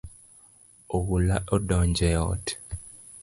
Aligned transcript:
Oula 0.99 1.37
odonjo 1.55 2.07
e 2.11 2.13
ot 2.23 2.45